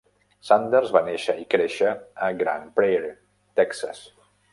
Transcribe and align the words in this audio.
Sanders 0.47 0.93
va 0.95 1.01
néixer 1.09 1.35
i 1.41 1.45
créixer 1.55 1.91
a 2.29 2.29
Grand 2.39 2.73
Prairie, 2.79 3.13
Texas. 3.63 4.01